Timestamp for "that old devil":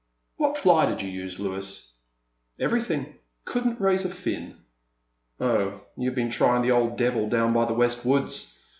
6.63-7.29